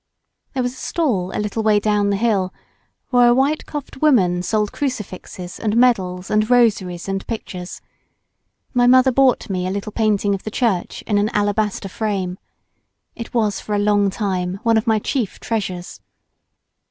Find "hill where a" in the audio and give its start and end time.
2.15-3.35